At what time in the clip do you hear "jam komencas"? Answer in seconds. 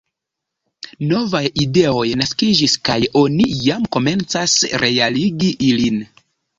3.69-4.61